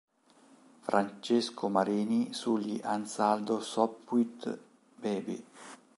[0.81, 4.59] Francesco Marini sugli Ansaldo Sopwith
[4.95, 5.45] Baby.